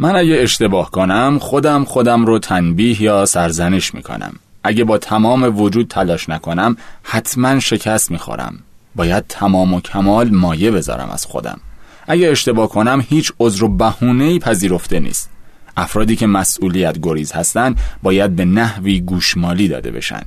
[0.00, 4.32] من اگه اشتباه کنم خودم خودم رو تنبیه یا سرزنش می‌کنم.
[4.64, 8.58] اگه با تمام وجود تلاش نکنم حتما شکست می‌خورم.
[8.94, 11.60] باید تمام و کمال مایه بذارم از خودم.
[12.06, 15.30] اگه اشتباه کنم هیچ عذر و بهونه‌ای پذیرفته نیست.
[15.76, 20.22] افرادی که مسئولیت گریز هستند باید به نحوی گوشمالی داده بشن.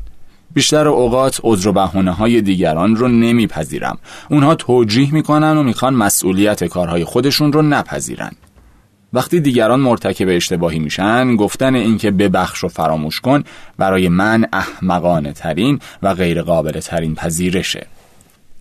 [0.54, 3.98] بیشتر اوقات عذر و بهونه های دیگران رو نمیپذیرم.
[4.30, 8.32] اونها توجیه می‌کنن و می‌خوان مسئولیت کارهای خودشون رو نپذیرن.
[9.14, 13.43] وقتی دیگران مرتکب اشتباهی میشن گفتن اینکه ببخش و فراموش کن
[13.78, 17.87] برای من احمقانه ترین و غیر قابل ترین پذیرشه.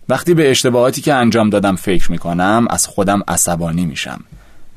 [0.09, 4.19] وقتی به اشتباهاتی که انجام دادم فکر می‌کنم از خودم عصبانی میشم.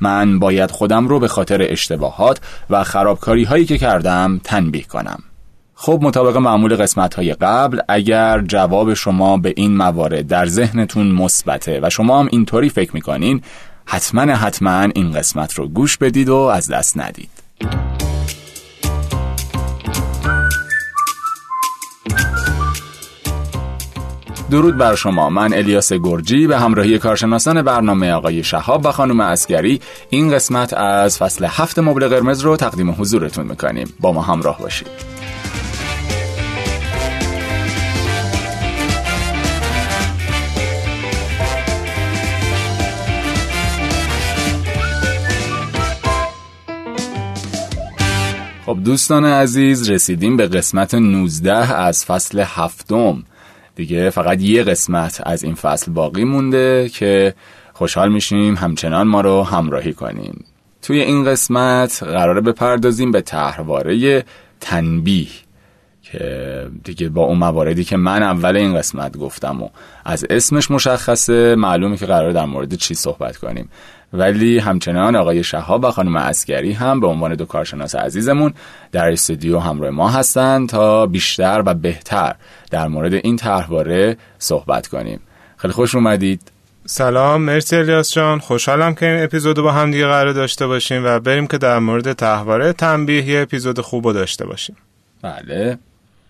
[0.00, 5.22] من باید خودم رو به خاطر اشتباهات و خرابکاری هایی که کردم تنبیه کنم.
[5.74, 11.80] خب مطابق معمول قسمت های قبل اگر جواب شما به این موارد در ذهنتون مثبته
[11.82, 13.42] و شما هم اینطوری فکر می‌کنین
[13.86, 17.30] حتما حتما این قسمت رو گوش بدید و از دست ندید.
[24.50, 25.30] درود بر شما.
[25.30, 31.18] من الیاس گرجی به همراهی کارشناسان برنامه آقای شهاب و خانم اسگری این قسمت از
[31.18, 33.94] فصل هفت مبل قرمز رو تقدیم حضورتون می‌کنیم.
[34.00, 35.13] با ما همراه باشید.
[48.84, 53.22] دوستان عزیز رسیدیم به قسمت 19 از فصل هفتم.
[53.76, 57.34] دیگه فقط یه قسمت از این فصل باقی مونده که
[57.72, 60.44] خوشحال میشیم همچنان ما رو همراهی کنیم
[60.82, 64.24] توی این قسمت قراره بپردازیم به تحواره
[64.60, 65.28] تنبیه
[66.02, 69.68] که دیگه با اون مواردی که من اول این قسمت گفتم و
[70.04, 73.68] از اسمش مشخصه معلومه که قرار در مورد چی صحبت کنیم.
[74.14, 78.54] ولی همچنان آقای شهاب و خانم اسکری هم به عنوان دو کارشناس عزیزمون
[78.92, 82.34] در استودیو همراه ما هستند تا بیشتر و بهتر
[82.70, 85.20] در مورد این طرحواره صحبت کنیم.
[85.56, 86.40] خیلی خوش اومدید.
[86.86, 88.38] سلام مرسی الیاس جان.
[88.38, 92.12] خوشحالم که این اپیزودو با هم دیگه قرار داشته باشیم و بریم که در مورد
[92.12, 94.76] تحواره تنبیه یه اپیزود خوب داشته باشیم.
[95.22, 95.78] بله.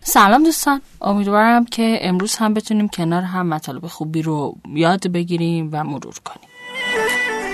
[0.00, 0.81] سلام دوستان.
[1.03, 6.53] امیدوارم که امروز هم بتونیم کنار هم مطالب خوبی رو یاد بگیریم و مرور کنیم.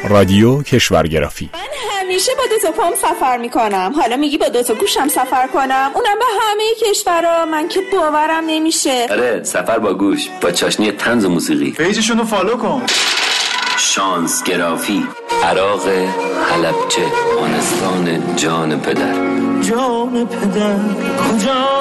[0.08, 1.50] رادیو کشورگرافی.
[1.52, 1.60] من
[2.00, 3.92] همیشه با دو تا پام سفر می‌کنم.
[3.96, 5.90] حالا میگی با دو تا گوشم سفر کنم.
[5.94, 9.06] اونم به همه کشورها من که باورم نمیشه.
[9.10, 11.70] آره سفر با گوش با چاشنی طنز و موسیقی.
[11.70, 12.82] page شون رو follow کن.
[13.76, 15.06] شانس گرافی.
[15.44, 15.88] عراق
[16.50, 17.02] حلبچه
[17.40, 19.14] افغانستان جان پدر.
[19.62, 20.76] جان پدر
[21.22, 21.80] کجا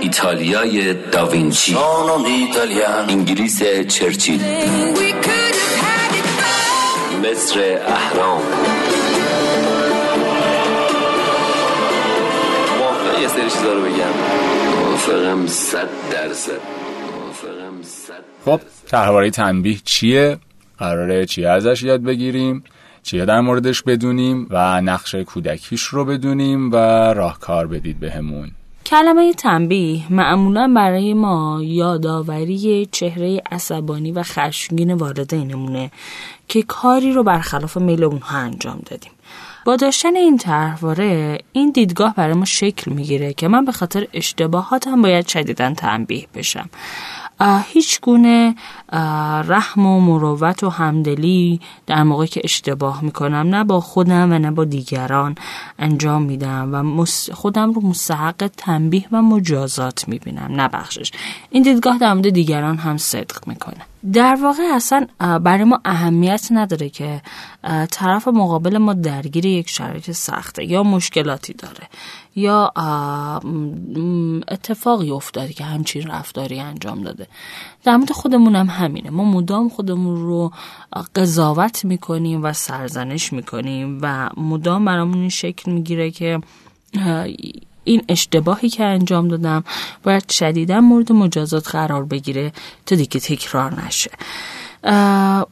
[0.00, 1.76] ایتالیای داوینچی.
[3.08, 4.40] انگلیس چرچیل.
[7.22, 8.42] مصر اهرام
[12.78, 14.12] موافقه یه سری چیزا رو بگم
[14.80, 16.60] موافقم صد درصد
[17.12, 20.38] موافقم صد خب تحواره تنبیه چیه؟
[20.78, 22.64] قراره چیه ازش یاد بگیریم؟
[23.02, 26.76] چیه در موردش بدونیم و نقش کودکیش رو بدونیم و
[27.14, 28.50] راهکار بدید بهمون
[28.86, 35.90] کلمه تنبیه معمولا برای ما یادآوری چهره عصبانی و خشمگین والدینمونه
[36.48, 39.12] که کاری رو برخلاف میل اونها انجام دادیم.
[39.64, 45.02] با داشتن این طرحواره این دیدگاه برای ما شکل می‌گیره که من به خاطر اشتباهاتم
[45.02, 46.70] باید شدیدا تنبیه بشم.
[47.42, 48.54] هیچ گونه
[49.48, 54.50] رحم و مروت و همدلی در موقعی که اشتباه می‌کنم نه با خودم و نه
[54.50, 55.34] با دیگران
[55.78, 61.12] انجام میدم و خودم رو مستحق تنبیه و مجازات می‌بینم نه بخشش.
[61.50, 63.86] این دیدگاه در مورد دیگران هم صدق می‌کنه.
[64.12, 67.22] در واقع اصلا برای ما اهمیت نداره که
[67.90, 71.88] طرف مقابل ما درگیر یک شرایط سخته یا مشکلاتی داره.
[72.36, 72.72] یا
[74.48, 77.26] اتفاقی افتاده که همچین رفتاری انجام داده.
[77.84, 79.10] در مورد خودمون هم همینه.
[79.10, 80.52] ما مدام خودمون رو
[81.16, 86.40] قضاوت می‌کنیم و سرزنش می‌کنیم و مدام برامون این شکل می‌گیره که
[87.84, 89.64] این اشتباهی که انجام دادم
[90.02, 92.52] باید شدیدا مورد مجازات قرار بگیره
[92.86, 94.10] تا دیگه تکرار نشه.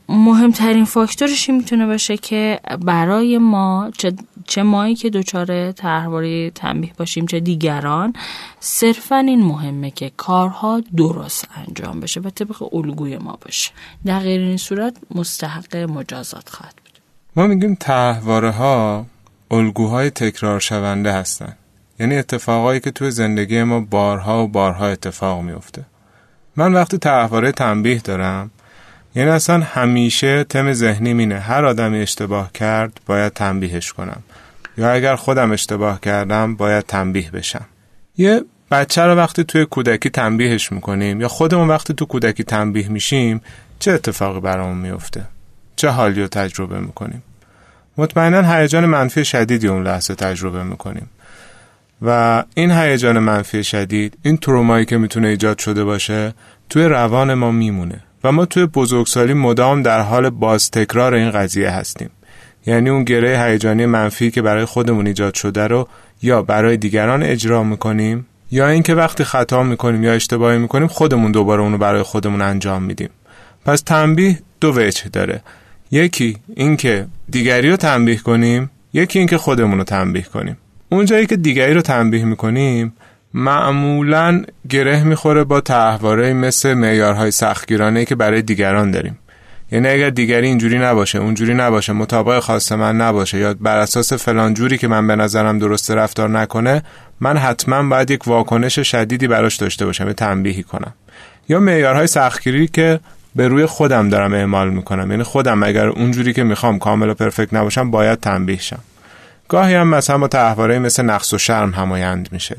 [0.09, 4.12] مهمترین فاکتورش این می‌تونه باشه که برای ما چه,
[4.47, 8.12] چه مایی که دچار طرحواره تنبیه باشیم چه دیگران
[8.61, 13.71] صرفا این مهمه که کارها درست انجام بشه و طبق الگوی ما باشه.
[14.05, 16.99] در غیر این صورت مستحق مجازات خواهد بود.
[17.37, 19.06] ما میگیم طرحواره ها
[19.50, 21.56] الگوهای تکرار شونده هستن.
[22.00, 25.85] یعنی اتفاقایی که توی زندگی ما بارها و بارها اتفاق میفته
[26.56, 28.50] من وقتی طرحواره تنبیه دارم
[29.14, 34.22] یعنی اصلا همیشه تم ذهنی مینه هر آدمی اشتباه کرد باید تنبیهش کنم.
[34.78, 37.64] یا اگر خودم اشتباه کردم باید تنبیه بشم.
[38.16, 43.40] یه بچه رو وقتی توی کودکی تنبیهش می‌کنیم یا خودمون وقتی تو کودکی تنبیه میشیم
[43.78, 45.24] چه اتفاقی برامون میفته
[45.76, 47.22] چه حالی رو تجربه می‌کنیم؟
[47.96, 51.10] مطمئنا هیجان منفی شدیدی اون لحظه تجربه می‌کنیم.
[52.02, 56.34] و این هیجان منفی شدید این ترومایی که می‌تونه ایجاد شده باشه
[56.68, 58.00] توی روان ما میمونه.
[58.25, 62.11] و ما توی بزرگسالی مدام در حال باز تکرار این قضیه هستیم.
[62.67, 65.88] یعنی اون گره هیجانی منفی که برای خودمون ایجاد شده رو
[66.22, 71.62] یا برای دیگران اجرا می‌کنیم یا اینکه وقتی خطا می‌کنیم یا اشتباهی می‌کنیم خودمون دوباره
[71.62, 73.11] اونو برای خودمون انجام میدیم.
[73.64, 75.43] پس تنبیه دو وجه داره.
[75.90, 80.56] یکی اینکه دیگری رو تنبیه کنیم یکی اینکه خودمون رو تنبیه کنیم.
[80.88, 82.93] اونجایی که دیگری رو تنبیه می‌کنیم
[83.35, 89.19] معمولا گره می‌خوره با تحواره مثل معیارهای سختگیرانه که برای دیگران داریم.
[89.73, 94.55] یعنی اگر دیگری اینجوری نباشه اونجوری نباشه مطابق خواست من نباشه یا بر اساس فلان
[94.55, 96.82] جوری که من به نظرم درست رفتار نکنه
[97.21, 100.93] من حتما باید یک واکنش شدیدی براش داشته باشم یه تنبیهی کنم.
[101.49, 103.00] یا معیارهای سختگیری که
[103.37, 105.11] به روی خودم دارم اعمال می‌کنم.
[105.11, 108.79] یعنی خودم اگر اونجوری که می‌خوام کامل و پرفکت نباشم باید تنبیه شم.
[109.49, 112.56] گاهی هم مثلا با تحواره مثل نقص و شرم همایند میشه.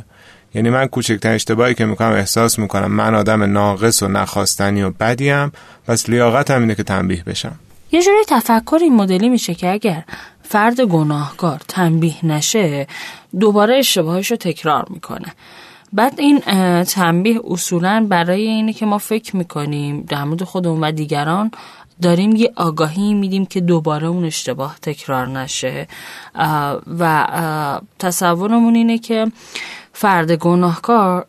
[0.53, 5.51] یعنی من کوچکترین اشتباهی که می‌کنم احساس می‌کنم من آدم ناقص و نخواستنی و بدیم
[5.87, 7.59] پس لیاقتم اینه که تنبیه بشم.
[7.91, 10.03] یه جوری تفکر این مدلی میشه که اگر
[10.43, 12.87] فرد گناهکار تنبیه نشه
[13.39, 15.27] دوباره اشتباهش رو تکرار می‌کنه.
[15.93, 16.39] بعد این
[16.83, 21.51] تنبیه اصولا برای اینه که ما فکر می‌کنیم در مورد خودمون و دیگران
[22.01, 25.87] داریم یه آگاهی میدیم که دوباره اون اشتباه تکرار نشه.
[26.99, 27.27] و
[27.99, 29.31] تصورمون اینه که
[29.93, 31.25] فرد گناهکار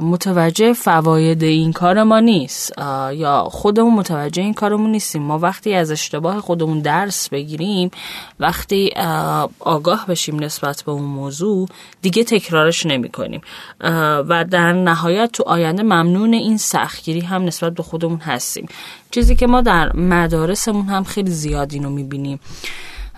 [0.00, 2.72] متوجه فواید این کار ما نیست.
[3.12, 5.22] یا خودمون متوجه این کارمون نیستیم.
[5.22, 7.90] ما وقتی از اشتباه خودمون درس بگیریم
[8.40, 8.90] وقتی
[9.60, 11.68] آگاه بشیم نسبت به اون موضوع
[12.02, 13.40] دیگه تکرارش نمی کنیم
[14.28, 18.68] و در نهایت تو آینده ممنون این سختگیری هم نسبت به خودمون هستیم.
[19.10, 22.40] چیزی که ما در مدارسمون هم خیلی زیاد اینو می‌بینیم.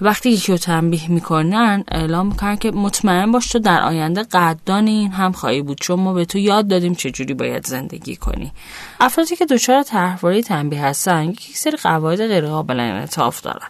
[0.00, 5.12] وقتی یکی رو تنبیه می‌کنن اعلام می‌کنن که مطمئن باش تو در آینده قدردان این
[5.12, 8.52] هم خواهی بود چون ما به تو یاد دادیم چجوری باید زندگی کنی.
[9.00, 13.68] افرادی که دچار طرحواره تنبیه هستن یک سری قواعد غیر قابل انعطاف دارن.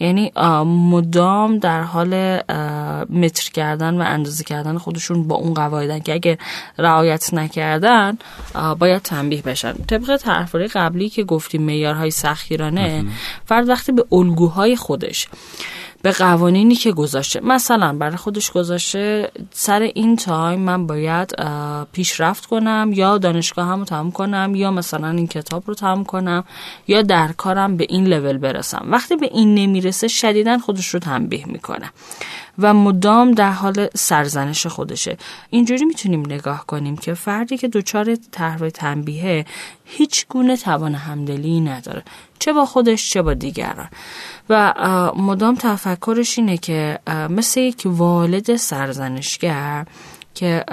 [0.00, 0.32] یعنی
[0.64, 2.40] مدام در حال
[3.10, 6.38] متر کردن و اندازه کردن خودشون با اون قواعدن که اگه
[6.78, 8.18] رعایت نکردن
[8.78, 9.72] باید تنبیه بشن.
[9.72, 13.04] طبق طرحواره قبلی که گفتیم معیارهای سختگیرانه
[13.46, 15.28] فرد وقتی به الگوهای خودش
[16.02, 17.40] به قوانینی که گذاشته.
[17.40, 21.34] مثلا برای خودش گذاشته سر این تایم من باید
[21.92, 26.44] پیشرفت کنم یا دانشگاه هم رو تمام کنم یا مثلا این کتاب رو تمام کنم
[26.88, 28.86] یا در کارم به این لول برسم.
[28.90, 31.90] وقتی به این نمی‌رسه شدیدا خودش رو تنبیه می‌کنه
[32.58, 35.16] و مدام در حال سرزنش خودشه.
[35.50, 39.46] اینجوری می‌تونیم نگاه کنیم که فردی که دچار طرح تنبیه
[39.84, 42.02] هیچ گونه توان همدلی نداره.
[42.38, 43.88] چه با خودش چه با دیگران.
[44.50, 44.72] و
[45.16, 46.98] مدام تفکرش اینه که
[47.30, 49.86] مثل یک والد سرزنشگر
[50.34, 50.64] که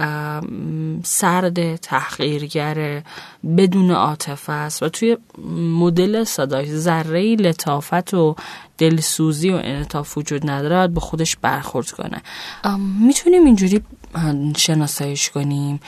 [1.04, 3.04] سرد تحقیرگر
[3.57, 5.18] بدون عاطفه است و توی
[5.80, 8.36] مدل صداش ذره لطافت و
[8.77, 12.22] دلسوزی و انعطاف وجود نداره به خودش برخورد کنه.
[13.00, 13.82] می‌تونیم اینجوری
[14.57, 15.79] شناساییش کنیم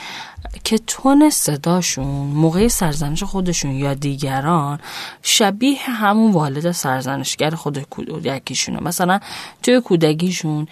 [0.64, 4.80] که تون صداشون موقع سرزنش خودشون یا دیگران
[5.22, 8.80] شبیه همون والد سرزنشگر خود کودکیشونه.
[8.80, 9.20] مثلا
[9.62, 10.66] توی کودکیشون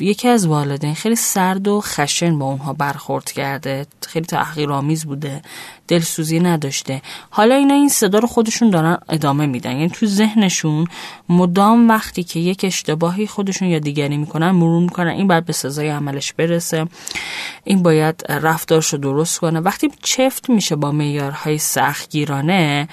[0.00, 5.42] یکی از والدین خیلی سرد و خشن با اونها برخورد کرده خیلی تحقیرآمیز بوده.
[5.88, 7.02] دلسوزی نداشته.
[7.30, 9.70] حالا اینا این صدا رو خودشون دارن ادامه میدن.
[9.70, 10.86] یعنی تو ذهنشون
[11.28, 15.88] مدام وقتی که یک اشتباهی خودشون یا دیگری می‌کنن مرور می‌کنن این باید به سزای
[15.88, 16.86] عملش برسه.
[17.64, 19.60] این باید رفتارش رو درست کنه.
[19.60, 22.88] وقتی چفت میشه با معیارهای سختگیرانه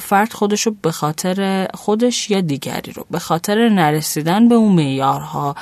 [0.00, 5.54] فرد خودش رو به خاطر خودش یا دیگری رو به خاطر نرسیدن به اون معیارها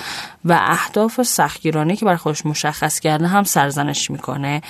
[0.45, 4.63] و اهداف سختگیرانه که برای خودش مشخص کرده هم سرزنش می‌کنه.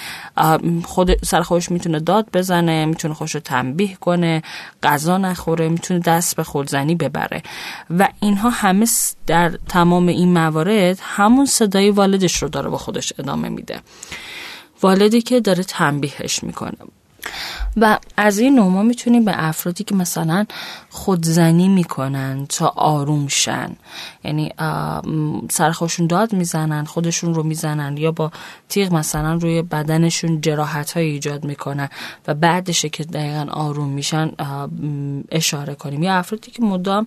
[0.84, 4.42] خود سر خودش می‌تونه داد بزنه می‌تونه خودش رو تنبیه کنه
[4.82, 7.42] غذا نخوره می‌تونه دست به خودزنی ببره.
[7.90, 8.87] و اینها همه
[9.26, 13.80] در تمام این موارد همون صدای والدش رو داره با خودش ادامه میده.
[14.82, 16.78] والدی که داره تنبیهش می‌کنه.
[17.76, 20.46] و از این نوع ما می‌تونیم به افرادی که مثلا
[20.90, 23.76] خودزنی می‌کنن تا آروم شن.
[24.25, 28.30] یعنی آه، م، سر خودشون داد می‌زنن خودشون رو می‌زنن یا با
[28.68, 31.88] تیغ مثلا روی بدنشون جراحت های ایجاد می‌کنن
[32.28, 34.30] و بعدشه که دقیقا آروم میشن
[35.30, 36.02] اشاره کنیم.
[36.02, 37.06] یا افرادی که مدام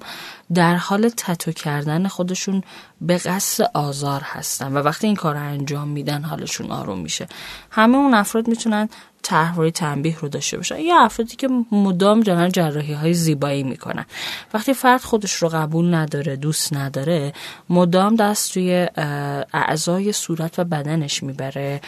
[0.53, 2.63] در حال تتو کردن خودشون
[3.01, 7.27] به قصد آزار هستن و وقتی این کار انجام میدن حالشون آروم میشه.
[7.71, 8.89] همه اون افراد می‌تونن
[9.23, 10.79] طرحواره تنبیه رو داشته باشن.
[10.79, 14.05] یا افرادی که مدام دارن جراحی های زیبایی می‌کنن.
[14.53, 17.33] وقتی فرد خودش رو قبول نداره دوست نداره
[17.69, 21.81] مدام دست اه، اعضای صورت و بدنش می‌بره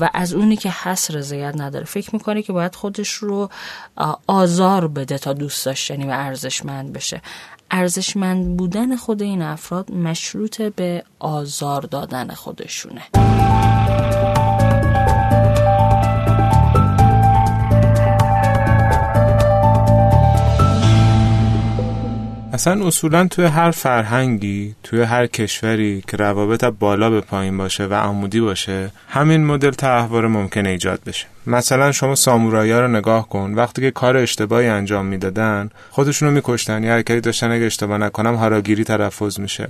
[0.00, 1.84] و از اونی که هست رضایت نداره.
[1.84, 3.50] فکر می‌کنه که باید خودش رو
[4.26, 7.22] آزار بده تا دوست داشتنی و ارزشمند بشه.
[7.70, 13.02] ارزشمند بودن خود این افراد مشروط به آزار دادن خودشونه.
[22.52, 27.94] اصلا اصولا توی هر فرهنگی توی هر کشوری که روابط بالا به پایین باشه و
[27.94, 31.26] عمودی باشه همین مدل تحوار ممکنه ایجاد بشه.
[31.46, 36.84] مثلا شما سامورایی رو نگاه کن وقتی که کار اشتباهی انجام می‌دادن خودشونو میکشتن.
[36.84, 39.68] یا حرکتی داشتن اگه اشتباه نکنم هاراگیری تلفظ میشه.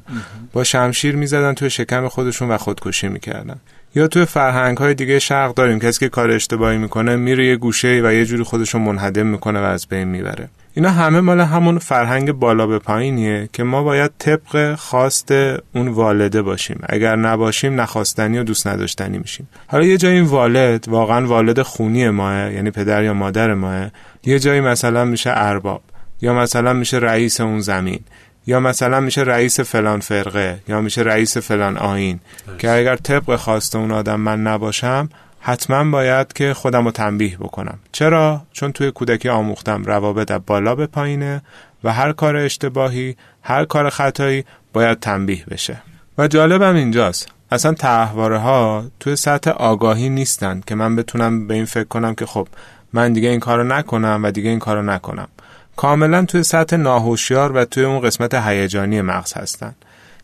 [0.53, 3.57] با شمشیر می‌زدن توی شکم خودشون و خودکشی می‌کردن.
[3.95, 5.79] یا توی فرهنگ های دیگه شرق داریم.
[5.79, 9.65] کسی که کار اشتباهی می‌کنه میره یه گوشه و یه جوری خودشو منهدم می‌کنه و
[9.65, 10.49] از بین می‌بره.
[10.75, 15.33] اینا همه مال همون فرهنگ بالا به پایینیه که ما باید طبق خواست
[15.75, 16.81] اون والده باشیم.
[16.89, 19.49] اگر نباشیم نخواستنی و دوست نداشتنی میشیم.
[19.67, 23.91] حالا یه جایی این والد واقعا والد خونی ماه یعنی پدر یا مادر ماه.
[24.25, 25.83] یه جایی مثلا میشه ارباب
[26.23, 28.01] یا مثلا میشه رئیس اون زمین
[28.47, 32.21] یا مثلا میشه رئیس فلان فرقه یا میشه رئیس فلان آین
[32.59, 35.09] که اگر طبق خواست اون آدم من نباشم
[35.45, 37.79] حتما باید که خودم رو تنبیه بکنم.
[37.93, 41.43] چرا؟ چون توی کودکی آموختم روابط بالا به پایینه
[41.85, 45.83] و هر کار اشتباهی هر کار خطایی باید تنبیه بشه.
[46.19, 47.29] و جالبم اینجاست.
[47.51, 52.27] اصلا تحواره ها توی سطح آگاهی نیستن که من بتونم به این فکر کنم که
[52.27, 52.49] خب
[52.93, 55.29] من دیگه این کارو نکنم و دیگه این کارو نکنم.
[55.77, 59.75] کاملا توی سطح ناهوشیار و توی اون قسمت هیجانی مغز هستن.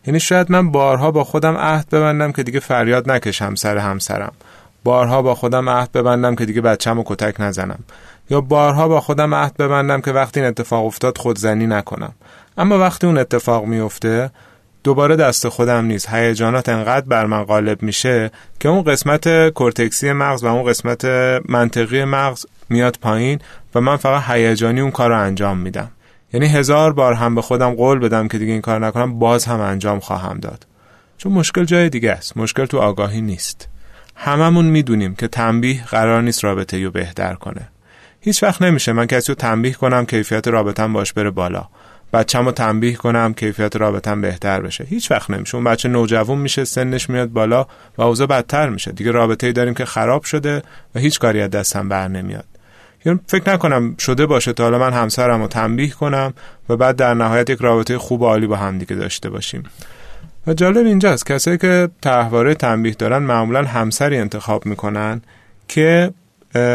[0.07, 4.33] یعنی شاید من بارها با خودم عهد ببندم که دیگه فریاد نکشم سر همسرم.
[4.83, 7.79] بارها با خودم عهد ببندم که دیگه بچم رو کتک نزنم.
[8.29, 12.13] یا بارها با خودم عهد ببندم که وقتی این اتفاق افتاد خودزنی نکنم.
[12.57, 14.31] اما وقتی اون اتفاق میفته
[14.83, 16.09] دوباره دست خودم نیست.
[16.09, 21.05] هیجانات انقدر بر من غالب میشه که اون قسمت کورتکسی مغز و اون قسمت
[21.49, 23.39] منطقی مغز میاد پایین
[23.75, 25.91] و من فقط هیجانی اون کار رو انجام میدم.
[26.33, 29.59] یعنی هزار بار هم به خودم قول بدم که دیگه این کار نکنم باز هم
[29.59, 30.67] انجام خواهم داد.
[31.17, 32.37] چون مشکل جای دیگه است.
[32.37, 33.67] مشکل تو آگاهی نیست.
[34.21, 37.69] هممون می‌دونیم که تنبیه قرار نیست رابطه رو بهتر کنه.
[38.21, 41.67] هیچ وقت نمیشه من کسی رو تنبیه کنم کیفیت رابطم باش بره بالا.
[42.13, 44.83] بچم رو تنبیه کنم کیفیت رابطم بهتر بشه.
[44.83, 45.55] هیچ وقت نمیشه.
[45.55, 48.91] اون بچه نوجوان میشه سنش میاد بالا و اوضاع بدتر میشه.
[48.91, 50.61] دیگه رابطه ای داریم که خراب شده
[50.95, 52.45] و هیچ کاری از دستم بر نمیاد.
[53.05, 56.33] یعنی فکر نکنم شده باشه تا حالا من همسرم رو تنبیه کنم
[56.69, 59.63] و بعد در نهایت یک رابطه خوب و عالی با هم دیگه داشته باشیم.
[60.49, 65.21] و جالب اینجاست کسایی که تحواره تنبیه دارن معمولا همسری انتخاب می‌کنن
[65.67, 66.11] که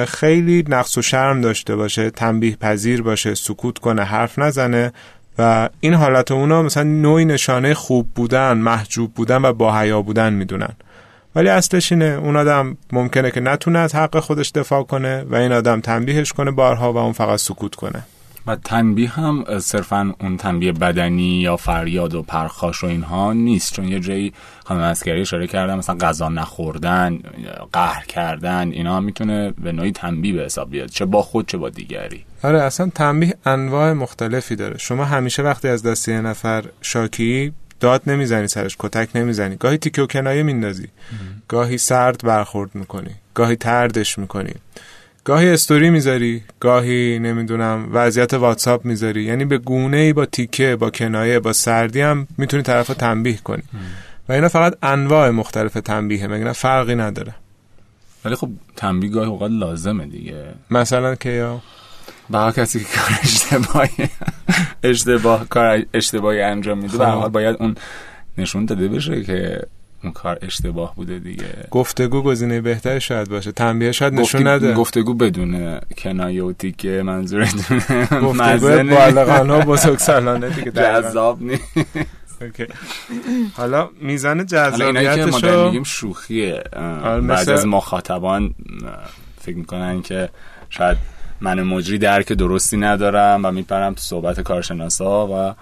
[0.06, 4.92] خیلی نقص و شرم داشته باشه تنبیه پذیر باشه سکوت کنه حرف نزنه
[5.38, 10.32] و این حالت اونا مثلا نوعی نشانه خوب بودن محجوب بودن و با حیا بودن
[10.32, 10.72] می‌دونن.
[11.34, 15.52] ولی اصلش اینه اون آدم ممکنه که نتونه از حق خودش دفاع کنه و این
[15.52, 18.02] آدم تنبیهش کنه بارها و اون فقط سکوت کنه.
[18.46, 23.72] و تنبیه هم صرفا اون تنبیه بدنی یا فریاد و پرخاش و اینها نیست.
[23.72, 24.32] چون یه جایی
[24.64, 27.18] خانم اسکری اشاره کردن مثلا غذا نخوردن
[27.72, 31.68] قهر کردن اینا می‌تونه به نوعی تنبیه به حساب بیاد چه با خود چه با
[31.68, 32.24] دیگری.
[32.42, 34.78] آره اصلا تنبیه انواع مختلفی داره.
[34.78, 39.56] شما همیشه وقتی از دست یه نفر شاکی داد نمی‌زنی سرش کتک نمی‌زنی.
[39.56, 40.88] گاهی تیکه و کنایه میندازی.
[41.48, 43.10] گاهی سرد برخورد می‌کنی.
[43.34, 44.54] گاهی تردش می‌کنی.
[45.24, 49.22] گاهی استوری می‌ذاری گاهی نمی‌دونم وضعیت واتساپ می‌ذاری.
[49.22, 53.62] یعنی به گونه ای با تیکه با کنایه با سردی هم می‌تونی طرف تنبیه کنی.
[54.28, 57.34] و اینا فقط انواع مختلف تنبیه مگه فرقی نداره.
[58.24, 60.44] ولی خب تنبیه گاهی اوقات لازمه دیگه.
[60.70, 61.62] مثلا که یا؟
[62.30, 64.08] با کسی که کار اشتباهی
[64.82, 67.74] اشتباه کار اشتباهی انجام میده به حال باید اون
[68.38, 69.62] نشون داده بشه که
[70.04, 71.68] اون کار اشتباه بوده دیگه.
[71.70, 73.52] گفتگو گزینه بهتری شاید باشه.
[73.52, 74.74] تنبیه شاید نشون نده.
[74.74, 77.78] گفتگو بدون کنایه و تیکه منظورتون
[78.22, 81.62] گفتگو بالغانه و بزرگسالانه دیگه جذاب نیست.
[83.56, 86.62] حالا میزان اینایی که ما جذابیتشو میگیم شوخیه.
[87.28, 88.54] بعضی از مخاطبان
[89.40, 90.28] فکر می‌کنن که
[90.70, 90.98] شاید
[91.40, 95.54] من مجری درک درستی ندارم و میپرم تو صحبت کارشناسا و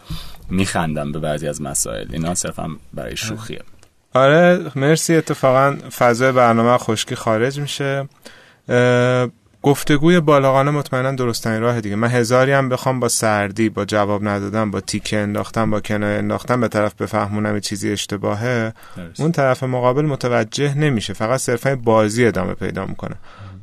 [0.50, 2.06] میخندم به بعضی از مسائل.
[2.12, 3.60] اینا صرفا برای شوخیه.
[4.14, 5.16] آره مرسی.
[5.16, 8.08] اتفاقا فضای برنامه خشکی خارج میشه.
[9.62, 11.96] گفتگوی بالاغانه مطمئنا درستترین راه دیگه.
[11.96, 16.60] من هزاری هم بخوام با سردی با جواب ندادن با تیکه انداختن با کنایه انداختن
[16.60, 18.72] به طرف بفهمونم چیزی اشتباهه.
[18.96, 19.20] درست.
[19.20, 21.12] اون طرف مقابل متوجه نمیشه.
[21.12, 23.14] فقط صرفا بازی ادامه پیدا می‌کنه.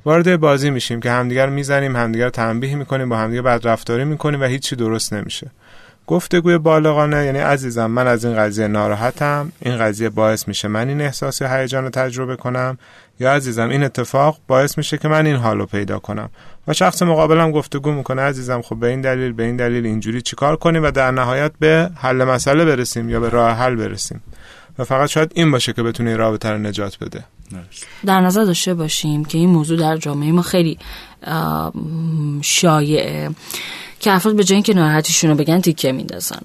[0.05, 4.45] وارد بازی میشیم که همدیگر می‌زنیم همدیگر تنبیه می‌کنیم با همدیگه بد رفتاری می‌کنیم و
[4.45, 5.51] هیچی درست نمیشه.
[6.09, 9.51] گفتگوی بالغانه یعنی عزیزم من از این قضیه ناراحتم.
[9.61, 12.77] این قضیه باعث میشه من این احساس یا هیجان رو تجربه کنم.
[13.19, 16.29] یا عزیزم این اتفاق باعث میشه که من این حال رو پیدا کنم.
[16.67, 20.55] و شخص مقابلم گفتگو می‌کنه عزیزم خب به این دلیل به این دلیل اینجوری چیکار
[20.55, 24.21] کنیم و در نهایت به حل مسئله برسیم یا به راه حل برسیم؟
[24.79, 27.23] و فقط شاید این باشه که بتونه این رابطه رو نجات بده.
[28.05, 30.79] در نظر داشته باشیم که این موضوع در جامعه ما خیلی
[32.41, 33.29] شایعه.
[33.99, 36.39] که افراد به جای اینکه ناراحتیشون رو بگن تیکه میندازن.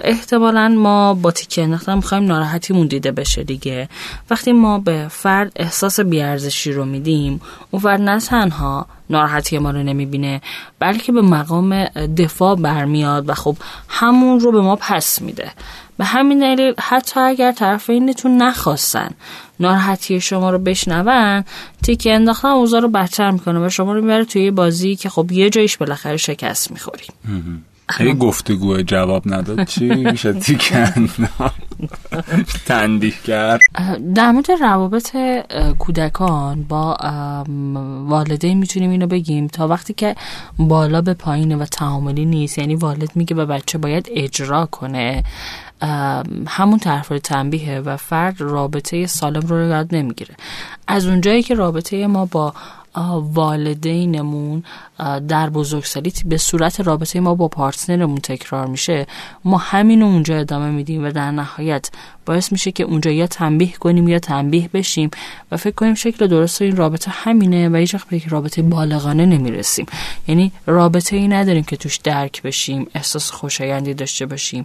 [0.00, 3.88] احتمالا ما با تیکه انداختن می‌خوایم ناراحتیمون دیده بشه دیگه.
[4.30, 9.82] وقتی ما به فرد احساس بیارزشی رو میدیم اون فرد نه تنها ناراحتی ما رو
[9.82, 10.40] نمی‌بینه
[10.78, 11.84] بلکه به مقام
[12.16, 13.56] دفاع برمیاد و خب
[13.88, 15.50] همون رو به ما پس میده.
[16.02, 19.10] به همین دلیل حتی اگر طرفینتون نخواستن
[19.60, 21.44] ناراحتی شما رو بشنون
[21.82, 25.32] تیکه انداختن اوضاع رو بدتر می‌کنه و شما رو می‌بره توی یه بازی که خب
[25.32, 27.04] یه جایش بالاخره شکست می‌خوری.
[27.88, 29.64] اگه گفتگو جواب نداد.
[29.64, 31.08] چی میشه تیکن
[32.66, 33.60] تنبیه کرد.
[34.14, 35.16] در مورد روابط
[35.78, 36.96] کودکان با
[38.08, 39.46] والدین می‌تونیم اینو بگیم.
[39.46, 40.16] تا وقتی که
[40.58, 45.22] بالا به پایینه و تعاملی نیست یعنی والد میگه به بچه باید اجرا کنه.
[46.48, 50.34] همون طرف تنبیهه و فرد رابطه سالم رو یاد نمی‌گیره.
[50.88, 52.54] از اونجایی که رابطه ما با
[53.34, 54.64] والدینمون
[55.28, 59.06] در بزرگسالی به صورت رابطه ما با پارتنرمون تکرار میشه.
[59.44, 61.90] ما همین اونجا ادامه میدیم و در نهایت
[62.26, 65.10] باعث میشه که اونجا یا تنبیه کنیم یا تنبیه بشیم
[65.52, 69.86] و فکر کنیم شکل درست این رابطه همینه و هیچ به یک رابطه بالغانه نمی‌رسیم.
[70.28, 74.64] یعنی رابطه ای نداریم که توش درک بشیم احساس خوشایندی داشته باشیم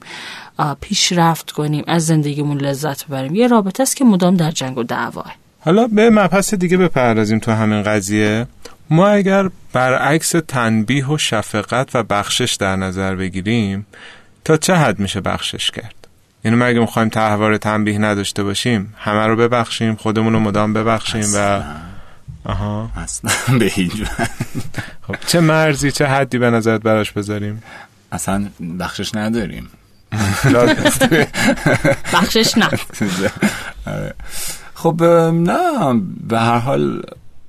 [0.82, 3.36] پیشرفت کنیم از زندگیمون لذت ببریم.
[3.36, 5.36] یه رابطه است که مدام در جنگ و دعواه.
[5.68, 8.48] حالا به مبحث دیگه بپردازیم تو همین قضیه.
[8.90, 13.86] ما اگر برعکس تنبیه و شفقت و بخشش در نظر بگیریم
[14.46, 16.08] تا چه حد میشه بخشش کرد؟
[16.46, 21.26] یعنی ما اگه می‌خوایم تحوار تنبیه نداشته باشیم همه رو ببخشیم خودمون رو مدام ببخشیم
[21.36, 21.64] و
[22.46, 22.90] آها.
[22.96, 24.30] اصلا به هیچ وجه.
[25.08, 27.64] خب چه مرزی چه حدی به نظرت براش بذاریم؟
[28.12, 28.48] اصلا
[28.80, 29.70] بخشش نداریم.
[32.14, 32.70] بخشش نه.
[33.86, 34.14] آره.
[34.78, 37.02] خب نه به هر حال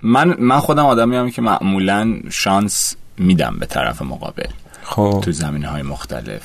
[0.03, 4.47] من من خودم آدمی هم که معمولا شانس میدم به طرف مقابل
[4.83, 5.21] خب.
[5.25, 6.43] تو زمینه های مختلف.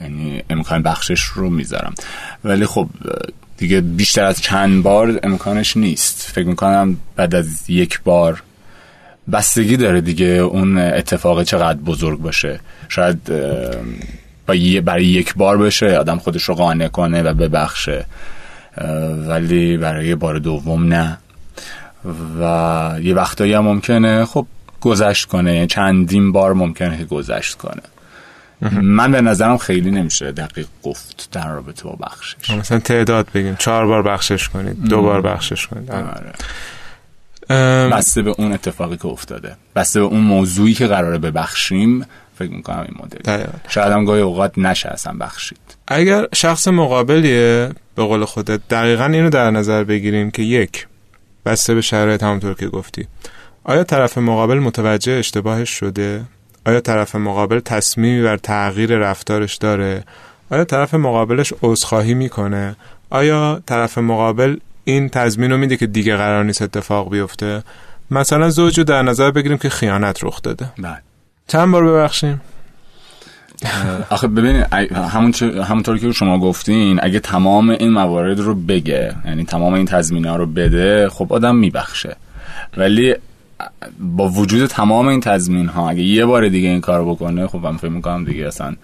[0.00, 1.94] یعنی امکان بخشش رو می‌ذارم.
[2.44, 2.88] ولی خب
[3.56, 6.30] دیگه بیشتر از چند بار امکانش نیست.
[6.34, 8.42] فکر می‌کنم بعد از یک بار
[9.32, 12.60] بستگی داره دیگه اون اتفاق چقدر بزرگ باشه.
[12.88, 13.24] شاید
[14.84, 18.06] برای یک بار بشه آدم خودش رو قانع کنه و ببخشه.
[19.26, 21.18] ولی برای بار دوم نه.
[22.40, 24.46] و یه وقتایی هم ممکنه خب
[24.80, 25.66] گذشت کنه.
[25.66, 27.82] چندین بار ممکنه که گذشت کنه.
[28.82, 32.50] من به نظرم خیلی نمیشه دقیق گفت در رابطه با بخشش.
[32.50, 33.56] مثلا تعداد بگیم.
[33.56, 35.90] چهار بار بخشش کنید دو بار بخشش کنید.
[35.90, 36.32] آره.
[37.88, 39.56] بسته به اون اتفاقی که افتاده.
[39.76, 42.06] بسته به اون موضوعی که قراره ببخشیم.
[42.40, 43.46] فکر می‌کنم این مدل.
[43.68, 49.30] شاید هم گاهی اوقات نشه اصلا بخشید اگر شخص مقابلیه به قول خودت دقیقا اینو
[49.30, 50.86] در نظر بگیریم که یک
[51.46, 53.06] بسته به شرایط همونطور که گفتی
[53.64, 56.24] آیا طرف مقابل متوجه اشتباهش شده؟
[56.66, 60.04] آیا طرف مقابل تصمیمی بر تغییر رفتارش داره؟
[60.50, 62.76] آیا طرف مقابلش عذرخواهی می‌کنه؟
[63.10, 67.62] آیا طرف مقابل این تضمین رو میده که دیگه قرار نیست اتفاق بیفته؟
[68.10, 70.98] مثلا زوج رو در نظر بگیریم که خیانت رخ داده بله
[71.50, 72.40] چند بار ببخشیم؟
[74.10, 79.44] آخه ببینید همون چه- همونطور که شما گفتین اگه تمام این موارد رو بگه یعنی
[79.44, 82.16] تمام این تضمین ها رو بده خب آدم میبخشه
[82.76, 83.14] ولی
[84.00, 87.76] با وجود تمام این تضمین ها اگه یه بار دیگه این کار بکنه خب من
[87.76, 88.76] فکر می‌کنم دیگه اصلا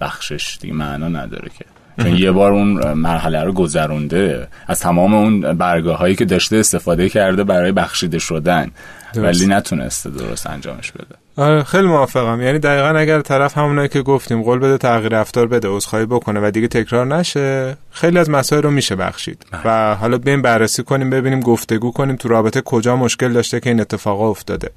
[0.00, 1.64] بخشش دیگه معنا نداره که
[2.02, 7.08] چون یه بار اون مرحله رو گذرونده از تمام اون برگاه هایی که داشته استفاده
[7.08, 8.70] کرده برای بخشیده شدن.
[9.14, 9.40] درست.
[9.40, 11.14] ولی نتونسته درست انجامش بده.
[11.36, 12.42] آره خیلی موافقم.
[12.42, 16.50] یعنی دقیقا اگر طرف همونایی که گفتیم قول بده تغییر رفتار بده عذرخواهی بکنه و
[16.50, 19.46] دیگه تکرار نشه خیلی از مسائل رو میشه بخشید.
[19.64, 23.80] و حالا بیم بررسی کنیم ببینیم گفتگو کنیم تو رابطه کجا مشکل داشته که این
[23.80, 24.70] اتفاق افتاده.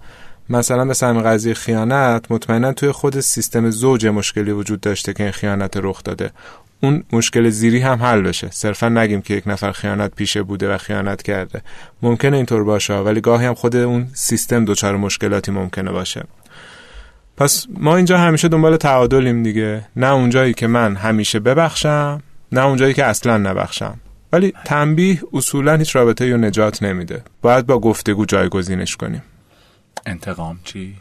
[0.50, 5.32] مثلا مثل همین قضیه خیانت مطمئنا توی خود سیستم زوج مشکلی وجود داشته که این
[5.32, 6.32] خیانت رخ داده.
[6.84, 8.48] اون مشکل زیری هم حل بشه.
[8.52, 11.62] صرفا نگیم که یک نفر خیانت پیشه بوده و خیانت کرده.
[12.02, 16.24] ممکنه اینطور باشه ولی گاهی هم خود اون سیستم دچار مشکلاتی ممکنه باشه.
[17.38, 19.86] پس ما اینجا همیشه دنبال تعادلیم دیگه.
[19.96, 24.00] نه اونجایی که من همیشه ببخشم نه اونجایی که اصلا نبخشم.
[24.34, 27.24] ولی تنبیه اصولا هیچ رابطه رو نجات نمیده.
[27.42, 29.22] باید با گفتگو جایگزینش کنیم.
[30.06, 30.96] انتقام چی؟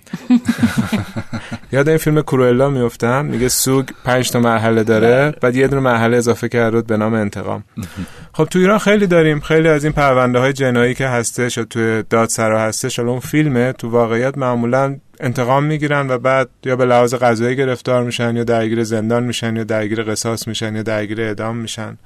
[1.73, 5.35] یاد این فیلم کروئلا میفتم میگه سوگ پنج تا مرحله داره.
[5.41, 7.65] بعد یه دونه مرحله اضافه کرده به نام انتقام.
[8.37, 9.41] خب تو ایران خیلی داریم.
[9.41, 13.73] خیلی از این پرونده های جنایی که هستش و توی دادسرا هستش حالا اون فیلمه
[13.73, 18.85] تو واقعیت معمولا انتقام می‌گیرن و بعد یا به لحاظ قضایی گرفتار میشن یا درگیر
[18.85, 21.99] زندان میشن یا درگیر قصاص میشن یا درگیر اعدام میشن.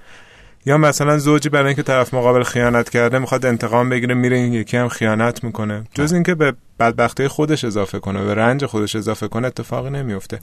[0.66, 4.77] یا مثلا زوجی برای اینکه طرف مقابل خیانت کرده می‌خواد انتقام بگیره میره این یکی
[4.77, 5.85] هم خیانت می‌کنه.
[5.94, 10.38] جز اینکه به بدبختی خودش اضافه کنه به رنج خودش اضافه کنه اتفاقی نمیفته.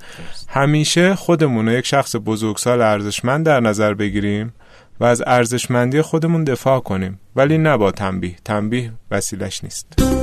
[0.47, 4.53] همیشه خودمون رو یک شخص بزرگسال ارزشمند در نظر بگیریم
[4.99, 7.19] و از ارزشمندی خودمون دفاع کنیم.
[7.35, 8.35] ولی نه با تنبیه.
[8.45, 10.16] تنبیه وسیلش نیست.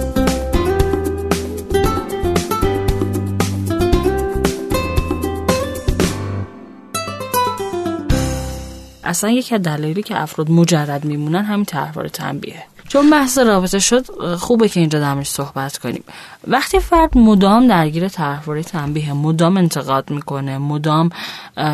[9.05, 12.63] اصلا یکی از دلایلی که افراد مجرد میمونن همین طرحواره تنبیه.
[12.95, 16.05] چون بحث رابطه شد خوبه که اینجا درمش صحبت کنیم.
[16.47, 21.11] وقتی فرد مدام درگیر طرحواره تنبیه مدام انتقاد می‌کنه مدام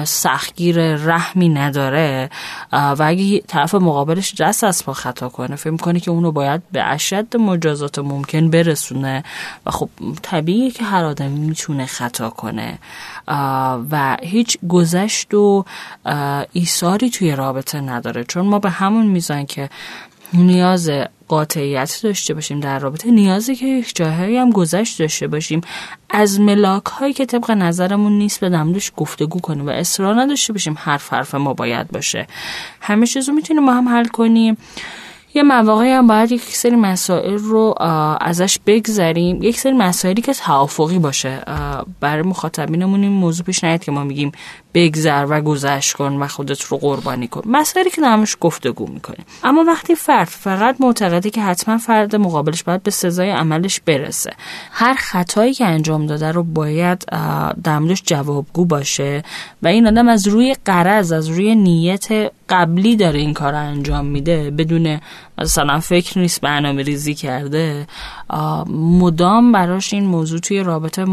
[0.04, 2.30] سختگیر رحمی نداره
[2.72, 6.84] و اگه طرف مقابلش دست از پا خطا کنه فکر می‌کنه که اونو باید به
[6.84, 9.24] اشد مجازات ممکن برسونه.
[9.66, 9.88] و خب
[10.22, 12.78] طبیعیه که هر آدمی می‌تونه خطا کنه.
[13.90, 15.64] و هیچ گذشت و
[16.52, 18.24] ایثاری توی رابطه نداره.
[18.24, 19.70] چون ما به همون میزان که
[20.32, 20.90] نیاز
[21.28, 25.60] قاطعیت داشته باشیم در رابطه نیازی که یک جاهایی هم گذشت داشته باشیم.
[26.10, 30.76] از ملاک هایی که طبق نظرمون نیست به نمدش گفتگو کنیم و اصرار نداشته باشیم
[30.78, 32.26] حرف حرف ما باید باشه.
[32.80, 34.56] همه چیز رو می‌تونیم ما هم حل کنیم.
[35.34, 37.74] یه مواقعی هم باید یک سری مسائل رو
[38.20, 39.42] ازش بگذریم.
[39.42, 41.42] یک سری مسائلی که توافقی باشه.
[42.00, 44.32] برای مخاطبینمون این موضوع پیش نیاد که ما میگیم
[44.74, 47.42] بگذر و گذشت کن و خودت رو قربانی کن.
[47.46, 49.26] مسائلی که نامش گفتگو می‌کنیم.
[49.44, 54.32] اما وقتی فرد فقط معتقده که حتما فرد مقابلش باید به سزای عملش برسه
[54.70, 57.04] هر خطایی که انجام داده رو باید
[57.64, 59.22] دملش جوابگو باشه
[59.62, 62.08] و این آدم از روی قرض از روی نیت
[62.48, 65.00] قبلی داره این کار رو انجام میده بدون
[65.40, 67.86] مثلا فکر نیست برنامه ریزی کرده.
[68.70, 71.06] مدام براش این موضوع توی رابطه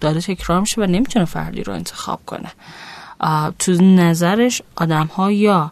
[0.00, 2.52] داره تکرار میشه و نمی‌تونه فردی رو انتخاب کنه.
[3.58, 5.70] تو نظرش آدم ها یا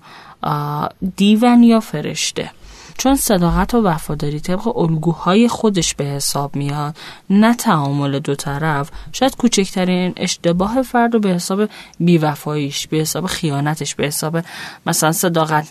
[1.16, 2.50] دیون یا فرشته.
[2.98, 6.96] چون صداقت و وفاداری طبق الگوهای خودش به حساب میاد
[7.30, 8.90] نه تعامل دو طرف.
[9.12, 11.68] شاید کوچکترین اشتباه فرد رو به حساب
[12.00, 14.40] بیوفاییش به حساب خیانتش به حساب
[14.86, 15.68] مثلا صداقت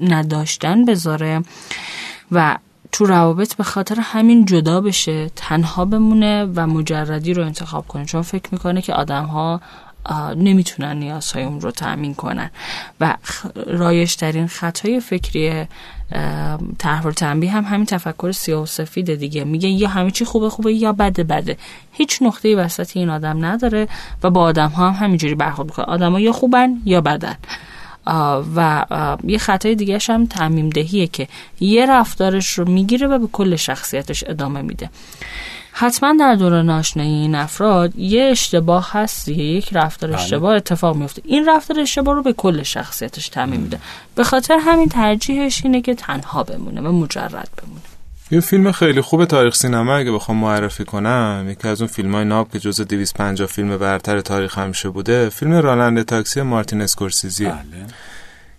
[0.00, 1.42] نداشتن بذاره
[2.32, 2.58] و
[2.92, 8.04] تو روابط به خاطر همین جدا بشه تنها بمونه و مجردی رو انتخاب کنه.
[8.04, 9.60] چون فکر می‌کنه که آدم ها
[10.36, 12.50] نمی‌تونن نیازهای اون رو تأمین کنن.
[13.00, 13.16] و
[13.66, 15.66] رایشترین خطای فکری
[16.78, 19.44] طرح تنبیه هم همین تفکر سیاه و سفیده دیگه.
[19.44, 21.56] میگه یا همه چی خوبه خوبه یا بده بده.
[21.92, 23.88] هیچ نقطه وسط این آدم نداره
[24.22, 25.84] و با آدم ها هم همینجوری برخورد می‌کنه.
[25.84, 27.36] آدم ها یا خوبن یا بدن.
[28.56, 28.86] و
[29.24, 31.28] یه خطای دیگه هم تعمیم دهیه که
[31.60, 34.90] یه رفتارش رو می‌گیره و به کل شخصیتش ادامه میده.
[35.76, 40.20] حتما در دوران آشنایی این افراد یه اشتباه هست یک رفتار بله.
[40.20, 41.22] اشتباه اتفاق میفته.
[41.24, 43.78] این رفتار اشتباه رو به کل شخصیتش تعمیم میده.
[44.14, 47.80] به خاطر همین ترجیحش اینه که تنها بمونه و مجرد بمونه.
[48.30, 52.24] یه فیلم خیلی خوب تاریخ سینما اگه بخوام معرفی کنم یکی از اون فیلم های
[52.24, 57.54] ناب که جز 250 فیلم برتر تاریخ همیشه بوده فیلم راننده تاکسی مارتین اسکورسیزی بله.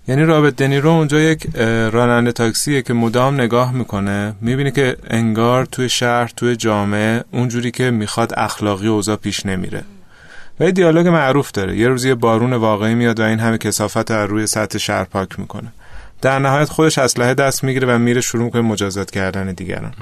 [0.08, 1.48] یعنی رابط دنیرو اونجا یک
[1.91, 7.91] راننده تاکسیه که مدام نگاه می‌کنه می‌بینه که انگار توی شهر توی جامعه اونجوری که
[7.91, 9.84] می‌خواد اخلاقی اوضاع پیش نمیره.
[10.60, 11.78] و یه دیالوگ معروف داره.
[11.78, 15.39] یه روز یه بارون واقعی میاد و این همه کسافت رو روی سطح شهر پاک
[15.39, 15.74] می‌کنه.
[16.22, 19.94] در نهایت خودش اسلحه دست می‌گیره و میره شروع می‌کنه مجازات کردن دیگران.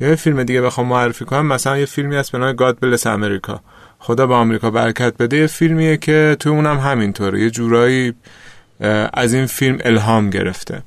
[0.00, 1.46] یا یه فیلم دیگه بخوام معرفی کنم.
[1.46, 3.60] مثلا یه فیلمی هست به نام گاد بلس امریکا
[3.98, 5.36] خدا به آمریکا برکت بده.
[5.36, 7.40] یه فیلمیه که توی اونم همینطوره.
[7.40, 8.14] یه جورایی
[9.12, 10.82] از این فیلم الهام گرفته.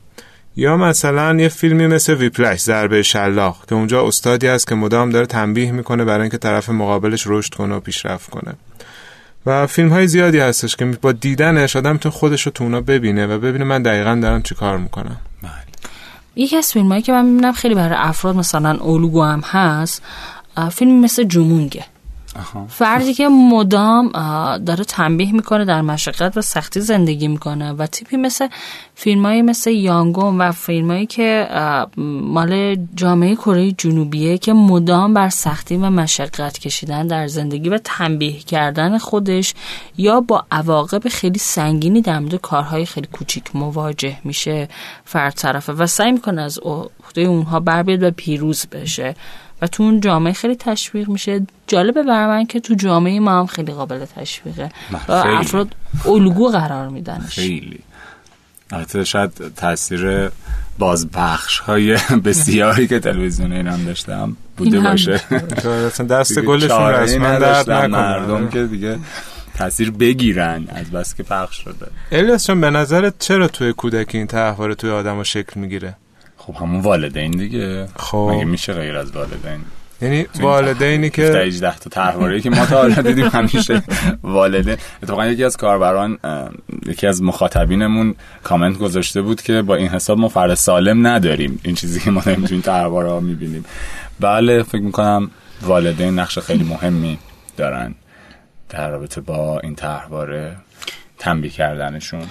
[0.55, 5.25] یا مثلا یه فیلمی مثل ویپلش ضربه شلاق که اونجا استادی هست که مدام داره
[5.25, 8.53] تنبیه می‌کنه برای اینکه طرف مقابلش رشد کنه و پیشرفت کنه.
[9.45, 13.27] و فیلم های زیادی هستش که با دیدنش آدم تو خودش رو تو اونا ببینه
[13.27, 15.17] و ببینه من دقیقا دارم چی کار می‌کنم.
[15.43, 15.51] بله.
[16.35, 20.01] یکی از فیلم هایی که من می‌بینم خیلی برای افراد مثلا الگو هم هست
[20.71, 21.85] فیلم مثل جمونگه
[22.67, 24.11] فردی که مدام
[24.57, 28.47] داره تنبیه می‌کنه در مشقت و سختی زندگی می‌کنه و تیپی مثل
[28.95, 31.47] فیلمایی مثل یانگون و فیلمایی که
[31.97, 38.39] مال جامعه کره جنوبیه که مدام بر سختی و مشقت کشیدن در زندگی و تنبیه
[38.39, 39.53] کردن خودش
[39.97, 44.67] یا با عواقب خیلی سنگینی در مورد کارهای خیلی کوچیک مواجه میشه
[45.05, 49.15] فرد طرفه و سعی می‌کنه از عهده اونها بر بیاد و پیروز بشه.
[49.61, 51.41] و تو اون جامعه خیلی تشویق میشه.
[51.67, 54.71] جالبه برای من که تو جامعه ما هم خیلی قابل تشویقه.
[55.07, 55.11] و.
[55.11, 57.79] افراد الگو قرار میدنش خیلی.
[58.71, 60.29] البته شاید تاثیر
[60.79, 65.21] بازپخش های بسیاری که تلویزیون ایران داشتم بوده باشه.
[66.09, 68.99] دست گلشون رسما درد مردم که دیگه
[69.57, 71.87] تاثیر بگیرن از بس که پخش شده.
[72.11, 75.95] الیاس جان به نظرت چرا توی کودکی این تحوار توی آدم شکل می‌گیره؟
[76.53, 77.87] خب همون والدین دیگه.
[77.95, 78.31] خب.
[78.33, 79.59] مگه میشه غیر از والدین؟
[80.01, 83.83] یعنی والدینی که 18 تا طرحواره که ما تا حالا دیدیم همیشه
[84.23, 84.77] والدین.
[85.03, 86.17] اتفاقا یکی از کاربران
[86.85, 91.59] یکی از مخاطبینمون کامنت گذاشته بود که با این حساب ما فرد سالم نداریم.
[91.63, 93.65] این چیزی که ما داریم تو این طرحواره ها می‌بینیم.
[94.19, 95.31] بله فکر می‌کنم
[95.61, 97.17] والدین نقش خیلی مهمی
[97.57, 97.95] دارن
[98.69, 100.55] در رابطه با این طرحواره
[101.17, 102.23] تنبیه کردنشون.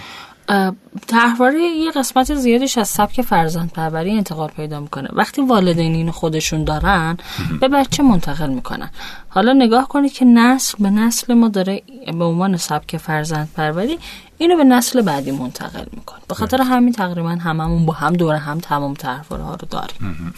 [0.48, 0.74] اه،
[1.06, 5.08] طرحواره یه قسمت زیادیش از سبک فرزند پروری انتقال پیدا می‌کنه.
[5.12, 7.16] وقتی والدین اینو خودشون دارن
[7.60, 8.90] به بچه منتقل می‌کنن.
[9.28, 11.82] حالا نگاه کنید که نسل به نسل ما داره
[12.18, 13.98] به عنوان سبک فرزند پروری
[14.38, 16.18] اینو به نسل بعدی منتقل می‌کنه.
[16.28, 20.34] به خاطر همین تقریبا هممون با هم دور هم تمام طرحواره ها رو داریم.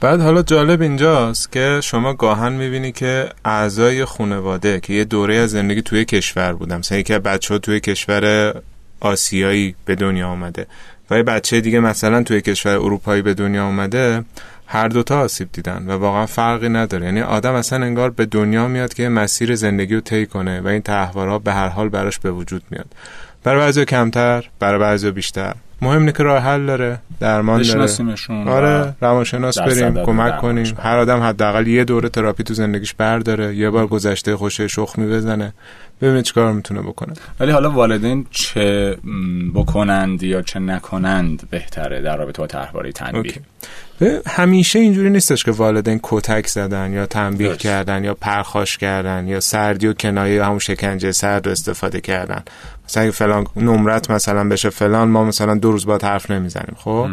[0.00, 5.50] بعد حالا جالب اینجاست که شما گاهن می‌بینی که اعضای خانواده که یه دوره از
[5.50, 8.54] زندگی توی کشور بودم مثلا یکی بچه ها توی کشور
[9.04, 10.66] آسیایی به دنیا آمده.
[11.10, 14.24] و یه بچه دیگه مثلا توی کشور اروپایی به دنیا آمده
[14.66, 17.04] هر دوتا آسیب دیدن و واقعا فرقی نداره.
[17.04, 20.82] یعنی آدم اصلا انگار به دنیا میاد که مسیر زندگی رو طی کنه و این
[20.82, 22.86] تحورها به هر حال براش به وجود میاد.
[23.42, 25.54] برای بعضی کمتر برای بعضی بیشتر.
[25.84, 27.68] مهم اینه که راه حل داره درمان داره.
[27.68, 28.48] بشناسیمشون.
[28.48, 30.74] آره روانشناس در بریم کمک کنیم.
[30.82, 35.52] هر آدم حداقل یه دوره تراپی تو زندگیش برداره یه بار گذشته خوشه شخمی بزنه
[36.02, 37.12] ببینه چیکار می‌تونه بکنه.
[37.40, 38.96] ولی حالا والدین چه
[39.54, 43.40] بکنند یا چه نکنند بهتره در رابطه با طرحواره تنبیه؟ اوکی.
[43.98, 47.60] به- همیشه اینجوری نیستش که والدین کتک زدن یا تنبیه درست.
[47.60, 52.42] کردن یا پرخاش کردن یا سردی و کنایه یا همون شکنجه سرد رو استفاده کردن.
[52.88, 57.08] مثلا فلان نمرت مثلا بشه فلان ما مثلا دو روز با حرف نمی‌زنیم خب؟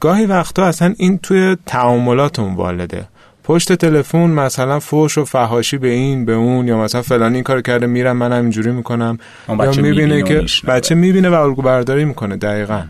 [0.00, 3.08] گاهی وقتا اصلا این توی تعاملات اون والده.
[3.44, 7.60] پشت تلفن مثلا فوش و فهاشی به این به اون یا مثلا فلان این کار
[7.60, 9.18] کرده میرم منم اینجوری می‌کنم.
[9.48, 10.44] یا می‌بینه که.
[10.66, 12.82] بچه می‌بینه و الگو برداری می‌کنه دقیقا.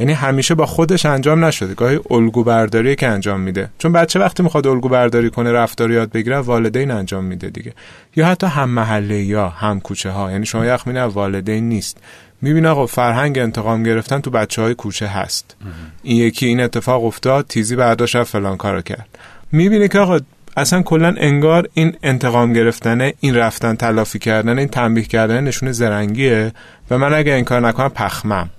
[0.00, 1.74] یعنی همیشه با خودش انجام نشده.
[1.74, 3.68] گاهی الگو برداری که انجام میده.
[3.78, 7.72] چون بچه وقتی می‌خواد الگو برداری کنه رفتار یاد بگیره والدین انجام میده دیگه.
[8.16, 11.98] یا حتی هم محله یا هم کوچه ها یعنی شما یخ می‌بینه والدین نیست.
[12.42, 15.56] می‌بینه آقا فرهنگ انتقام گرفتن تو بچه های کوچه هست.
[16.02, 19.18] این یکی این اتفاق افتاد تیزی برداشت فلان کارو کرد.
[19.52, 20.18] می‌بینه که آقا
[20.56, 26.52] اصلا کلا انگار این انتقام گرفتنه این رفتن تلافی کردن این تنبیه کردن نشون زرنگیه.
[26.90, 28.50] و من اگه این کار نکنم پخمم.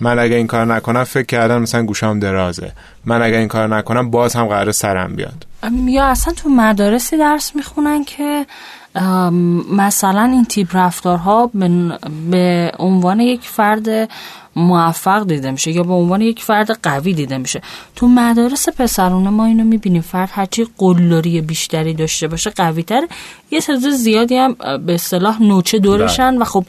[0.00, 2.72] من اگه این کار نکنم فکر کردم مثلا گوشام درازه.
[3.04, 5.46] من اگه این کار نکنم باز هم قرار سرم بیاد.
[5.86, 8.46] یا اصلا تو مدارسی درس می‌خونن که
[9.72, 11.50] مثلا این تیپ رفتارها
[12.30, 14.10] به, عنوان یک فرد
[14.56, 17.62] موفق دیده میشه یا به عنوان یک فرد قوی دیده میشه.
[17.96, 20.02] تو مدارس پسرونه ما اینو می‌بینیم.
[20.02, 23.02] فرد هرچی قلدری بیشتری داشته باشه قوی تر
[23.50, 24.56] یه تعداد زیادی هم
[24.86, 26.64] به اصطلاح نوچه دورشن و خب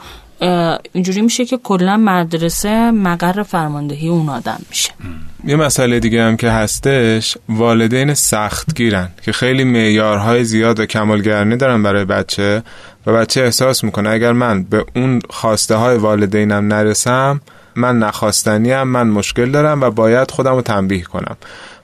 [0.94, 4.90] اینجوری میشه که کلا مدرسه مقر فرماندهی اون آدم میشه.
[5.46, 11.58] یه مسئله دیگه هم که هستش والدین سخت گیرن که خیلی معیارهای زیاد و کمالگرانی
[11.58, 12.64] دارن برای بچه
[13.06, 17.42] و بچه احساس می‌کنه اگر من به اون خواسته های والدینم نرسم
[17.76, 21.38] من نخواستنیم من مشکل دارم و باید خودم رو تنبیه کنم.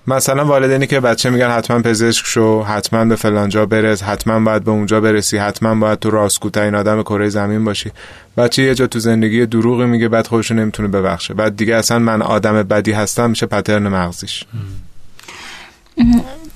[0.08, 4.72] مثلا والدینی که بچه میگن حتما پزشک شو حتما به فلانجا برس حتما باید به
[4.72, 7.92] اونجا برسی حتما باید تو راستگوترین آدم کره زمین باشی.
[8.38, 11.34] بچه یه جا تو زندگی دروغی میگه بعد خودشو نمی‌تونه ببخشه.
[11.34, 14.46] بعد دیگه اصلا من آدم بدی هستم میشه پترن مغزیش.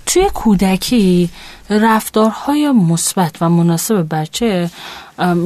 [0.06, 1.30] توی کودکی
[1.70, 4.70] رفتارهای مثبت و مناسب بچه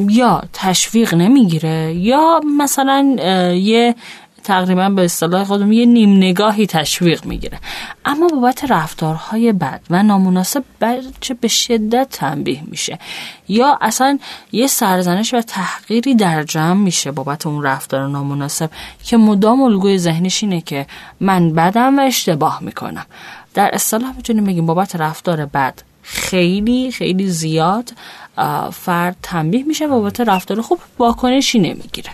[0.10, 3.16] یا تشویق نمی‌گیره یا مثلا
[3.54, 3.96] یه
[4.44, 7.60] تقریبا به اصطلاح خودم یه نیم نگاهی تشویق می‌گیره.
[8.06, 13.00] اما بابت رفتارهای بد و نامناسب بچه به شدت تنبیه میشه.
[13.48, 14.20] یا اصلا
[14.52, 18.70] یه سرزنش و تحقیری در جمع میشه بابت اون رفتار نامناسب
[19.04, 20.88] که مدام الگوی ذهنش اینه که
[21.20, 23.06] من بدم و اشتباه می‌کنم.
[23.54, 27.94] در اصطلاح می‌تونیم بگیم بابت رفتار بد خیلی خیلی زیاد
[28.74, 32.12] فرد تنبیه میشه بابت رفتار خوب واکنشی نمی‌گیره.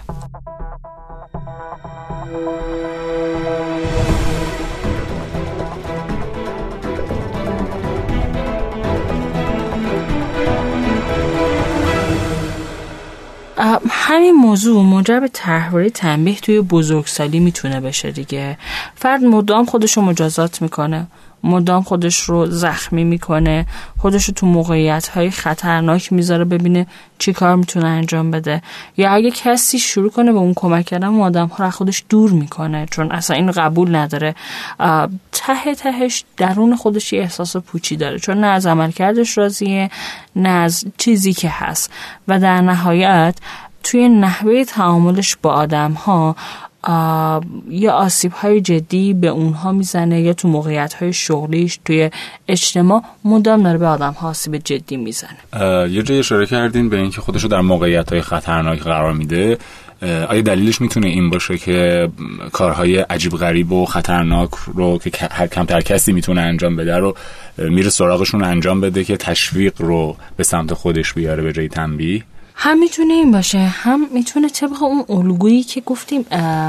[13.90, 15.28] همین موضوع منجر به
[15.94, 18.58] تنبیه توی بزرگسالی می‌تونه بشه دیگه.
[18.96, 21.08] فرد مدام خودش رو مجازات می‌کنه.
[21.48, 23.66] مدام خودش رو زخمی می‌کنه.
[23.98, 26.88] خودش رو تو موقعیت های خطرناک می‌ذاره ببینه
[27.20, 28.62] چی کار می‌تونه انجام بده.
[28.98, 32.32] یا اگه کسی شروع کنه به اون کمک کردن اون آدم ها رو خودش دور
[32.32, 34.36] می‌کنه چون اصلا این قبول نداره.
[35.32, 39.90] ته تهش درون خودش یه احساس پوچی داره چون نه از عملکردش راضیه
[40.36, 41.92] نه از چیزی که هست.
[42.28, 43.36] و در نهایت
[43.84, 46.36] توی نحوه تعاملش با آدم ها
[47.70, 52.10] یا آسیب های جدی به اونها می‌زنه یا تو موقعیت های شغلیش توی
[52.48, 55.38] اجتماع مدام داره به آدم ها آسیب جدی می‌زنه.
[55.92, 59.58] یه جای اشاره کردین به اینکه خودش رو در موقعیت های خطرناک قرار میده.
[60.02, 62.10] آیا دلیلش می‌تونه این باشه که
[62.52, 67.16] کارهای عجیب غریب و خطرناک رو که هر کمتر کسی می‌تونه انجام بده رو
[67.58, 72.24] میره سراغشون انجام بده که تشویق رو به سمت خودش بیاره به جای تنبیه؟
[72.60, 76.24] هم می‌تونه این باشه هم می‌تونه طبق اون الگویی که گفتیم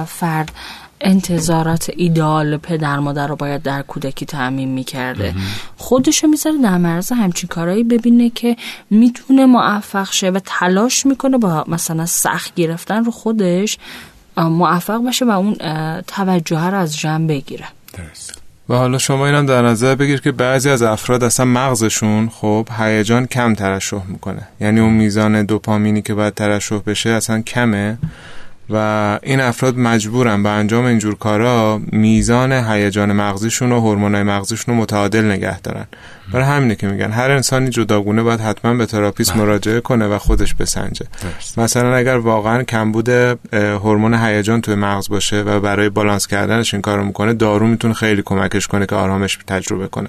[0.05, 0.53] فرد
[1.01, 5.35] انتظارات ایدال پدر مادر رو باید در کودکی تعمین می‌کرده.
[5.77, 8.57] خودشو می‌ذاره در معرض همچین کارهایی ببینه که
[8.91, 13.79] می‌تونه موفق شه و تلاش می‌کنه با مثلا سخت گرفتن رو خودش
[14.37, 15.55] موفق بشه و اون
[16.03, 17.67] توجه رو از جمع بگیره.
[17.93, 18.28] درست.
[18.69, 23.27] و حالا شما اینم در نظر بگیر که بعضی از افراد اصلا مغزشون خب هیجان
[23.27, 24.49] کم ترشح می‌کنه.
[24.61, 27.99] یعنی اون میزان دوپامینی که باید ترشح بشه اصلا کمه.
[28.71, 34.81] و این افراد مجبورن به انجام اینجور کارا میزان هیجان مغزیشون و هورمونای مغزیشون رو
[34.81, 35.87] متعادل نگه دارن.
[36.33, 39.43] برای همینه که میگن هر انسانی جداگونه باید حتما به تراپیست بله.
[39.43, 41.07] مراجعه کنه و خودش بسنجه.
[41.57, 43.09] مثلا اگر واقعا کمبود
[43.53, 48.23] هورمون هیجان توی مغز باشه و برای بالانس کردنش این کارو می‌کنه دارو می‌تونه خیلی
[48.25, 50.09] کمکش کنه که آرامش تجربه کنه.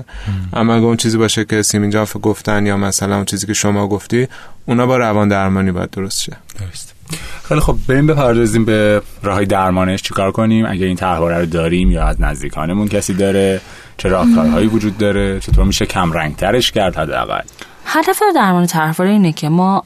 [0.53, 3.87] اما اگه اون چیزی باشه که سیمین جاف گفتن یا مثلا اون چیزی که شما
[3.87, 4.27] گفتی
[4.65, 6.37] اونا با روان درمانی باید درست شه.
[6.59, 6.98] درست
[7.43, 10.01] خیلی خب بریم بپردازیم به راههای درمانش.
[10.01, 13.61] چیکار کنیم؟ اگه این طرحواره رو داریم یا از نزدیکانمون کسی داره؟
[13.97, 17.41] چه راهکارهایی وجود داره؟ چطور میشه کم رنگ ترش کرد حداقل
[17.85, 19.83] هدف درمان طرحواره اینه که ما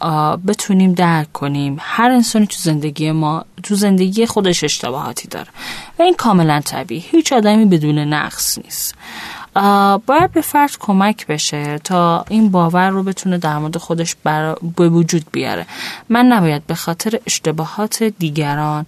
[0.47, 1.77] بتونیم درک کنیم.
[1.79, 5.47] هر انسانی تو زندگی ما تو زندگی خودش اشتباهاتی داره.
[5.99, 7.05] و این کاملا طبیعی.
[7.11, 8.95] هیچ آدمی بدون نقص نیست.
[10.05, 14.55] باید به فرد کمک بشه تا این باور رو بتونه در مورد خودش بر...
[14.75, 15.65] به وجود بیاره.
[16.09, 18.85] من نباید به خاطر اشتباهات دیگران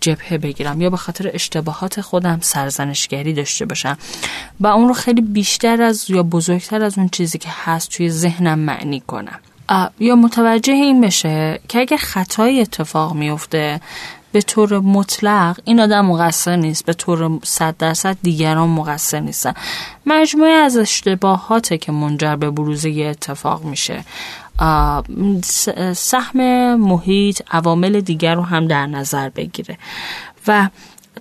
[0.00, 3.98] جبهه بگیرم یا به خاطر اشتباهات خودم سرزنشگری داشته باشم
[4.60, 8.58] و اون رو خیلی بیشتر از یا بزرگتر از اون چیزی که هست توی ذهنم
[8.58, 9.38] معنی کنم.
[10.00, 13.80] یا متوجه این بشه که اگه خطایی اتفاق میفته
[14.32, 19.54] به طور مطلق این آدم مقصر نیست به طور صد درصد دیگران مقصر نیستن.
[20.06, 24.04] مجموعه از اشتباهاته که منجر به بروز یه اتفاق میشه.
[25.94, 29.78] سهم محیط عوامل دیگر رو هم در نظر بگیره.
[30.46, 30.68] و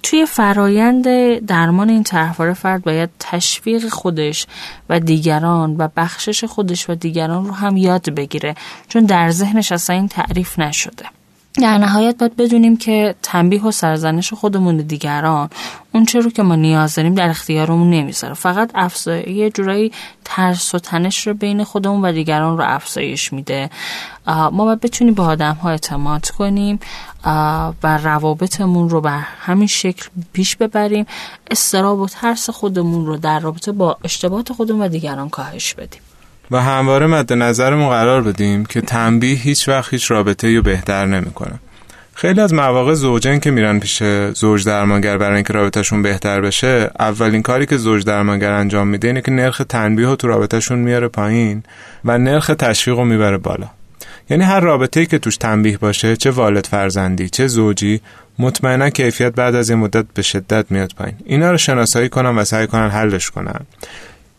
[0.03, 1.05] توی فرایند
[1.45, 4.47] درمان این طرحواره فرد باید تشویق خودش
[4.89, 8.55] و دیگران و بخشش خودش و دیگران رو هم یاد بگیره.
[8.89, 11.05] چون در ذهنش اصلا این تعریف نشده.
[11.61, 15.49] در نهایت باید بدونیم که تنبیه و سرزنش خودمون دیگران
[15.93, 18.33] اون چه رو که ما نیاز داریم در اختیارمون نمی‌ذاره.
[18.33, 19.91] فقط افزایش یه جورایی
[20.25, 23.69] ترس و تنش رو بین خودمون و دیگران رو افزایش میده.
[24.27, 26.79] ما باید بتونیم به آدم ها اعتماد کنیم
[27.83, 31.05] و روابطمون رو بر همین شکل پیش ببریم.
[31.51, 36.01] استراب و ترس خودمون رو در رابطه با اشتباهات خودمون و دیگران کاهش بدیم.
[36.51, 41.59] و همواره مد نظرمون قرار بدیم که تنبیه هیچ وقت هیچ رابطه رو بهتر نمی‌کنه.
[42.13, 47.41] خیلی از مواقع زوجین که میرن پیش زوج درمانگر برای اینکه رابطهشون بهتر بشه اولین
[47.41, 51.63] کاری که زوج درمانگر انجام میده اینه که نرخ تنبیه رو تو رابطهشون میاره پایین
[52.05, 53.67] و نرخ تشویق رو می‌بره بالا.
[54.29, 58.01] یعنی هر رابطه‌ای که توش تنبیه باشه چه والد فرزندی چه زوجی
[58.39, 61.15] مطمئنا کیفیت بعد از این مدت به شدت میاد پایین.
[61.25, 63.59] اینا رو شناسایی کنن و سعی کنن حلش کنن.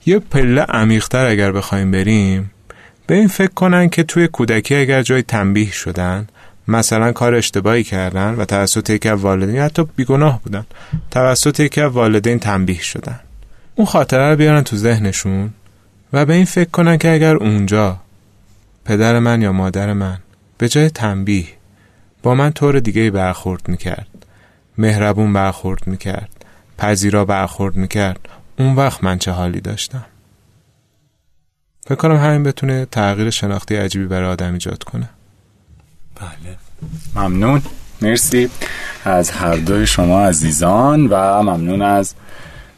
[0.09, 2.51] یه پله عمیقتر اگر بخوایم بریم
[3.07, 6.29] به این فکر کنن که توی کودکی اگر جای تنبیه شدن
[6.69, 10.67] مثلا کار اشتباهی کردن و توسط یکی از والدین حتی بیگناه بودن
[11.11, 13.21] توسط یکی از والدین تنبیه شدن.
[13.75, 15.51] اون خاطره رو بیارن تو ذهنشون
[16.13, 18.01] و به این فکر کنن که اگر اونجا
[18.85, 20.19] پدر من یا مادر من
[20.59, 21.47] به جای تنبیه
[22.23, 24.27] با من طور دیگه برخورد می‌کرد
[24.79, 26.45] مهربون برخورد می‌کرد
[26.79, 28.29] پذیرا برخورد می‌کرد
[28.59, 30.05] اون وقت من چه حالی داشتم.
[31.87, 35.09] فکر کنم همین بتونه تغییر شناختی عجیبی برای آدم ایجاد کنه.
[36.21, 36.57] بله.
[37.15, 37.63] ممنون.
[38.03, 38.51] مرسی.
[39.05, 42.15] از هر دوی شما عزیزان و ممنون از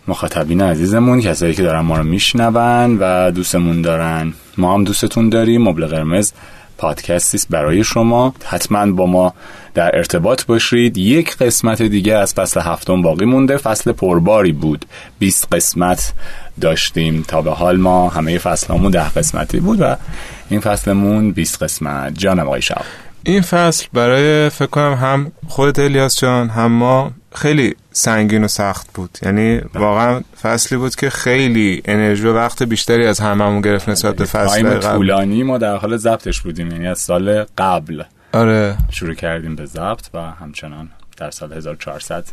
[0.09, 4.33] مخاطبین عزیزمون کسایی که دارن ما رو میشنون و دوستمون دارن.
[4.57, 5.69] ما هم دوستتون داریم.
[5.69, 6.33] مبل قرمز
[6.81, 8.35] پادکستی است برای شما.
[8.45, 9.35] حتما با ما
[9.75, 10.99] در ارتباط باشید.
[10.99, 13.57] یک قسمت دیگه از فصل هفتم باقی مونده.
[13.57, 14.85] فصل پرباری بود.
[15.19, 16.13] 20 قسمت
[16.61, 17.25] داشتیم.
[17.29, 19.97] تا به حال ما همه فصلامون ده قسمتی بود و
[20.51, 22.19] این فصلمون 20 قسمت.
[22.19, 22.63] جانم آقای
[23.23, 28.93] این فصل برای فکر کنم هم خودت الیاس جان هم ما خیلی سنگین و سخت
[28.95, 29.19] بود.
[29.23, 34.25] یعنی واقعا فصلی بود که خیلی انرژی و وقت بیشتری از هممون گرفت نسبت به
[34.25, 34.97] فصل تایم قبل.
[34.97, 36.71] طولانی ما در حال ضبطش بودیم.
[36.71, 38.03] یعنی از سال قبل
[38.33, 38.77] آره.
[38.91, 42.25] شروع کردیم به ضبط و همچنان در سال 1400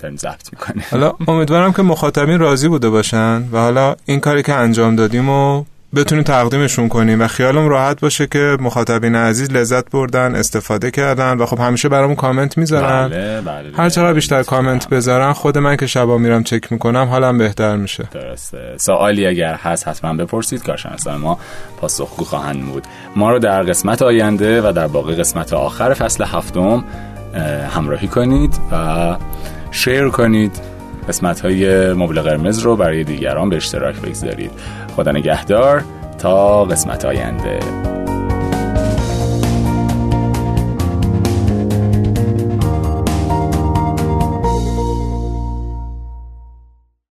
[0.00, 0.84] داریم ضبط می‌کنیم.
[0.90, 5.64] حالا امیدوارم که مخاطبین راضی بوده باشن و حالا این کاری که انجام دادیم و
[5.96, 11.46] بتونیم تقدیمشون کنیم و خیالم راحت باشه که مخاطبین عزیز لذت بردن استفاده کردن و
[11.46, 13.08] خب همیشه برامون کامنت می‌ذارن.
[13.08, 17.38] بله بله هر چقدر بیشتر کامنت بذارن خود من که شبا میرم چک می‌کنم حالم
[17.38, 18.08] بهتر میشه.
[18.12, 18.74] درسته.
[18.76, 20.62] سوالی اگر هست حتما بپرسید.
[20.62, 21.38] کارشناسان ما
[21.80, 22.84] پاسخگو خواهند بود.
[23.16, 26.84] ما رو در قسمت آینده و در باقی قسمت آخر فصل هفتم
[27.34, 29.16] اه، همراهی کنید و
[29.70, 30.73] شیر کنید.
[31.08, 34.50] قسمت های مبل قرمز رو برای دیگران به اشتراک بگذارید.
[34.96, 35.84] خدا نگهدار.
[36.18, 37.58] تا قسمت آینده.